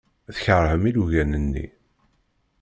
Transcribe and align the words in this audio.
Tkeṛhem 0.35 0.83
ilugan-nni. 0.89 1.65